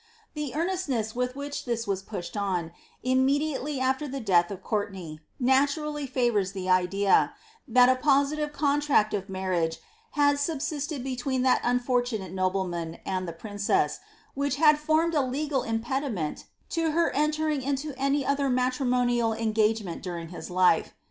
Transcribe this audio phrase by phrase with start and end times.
[0.33, 2.71] The earnestness with which this was pushed on,
[3.03, 7.35] im mediately aiVer the death of Courtenay, naturally fovours the idea,
[7.67, 9.77] that I positive contract of marriage
[10.13, 13.99] had subsisted between that unfortunate nobleman and the princess,
[14.33, 20.29] which had formed a legal impediment to her entering into any other matrimonial engagement during
[20.29, 20.95] his life.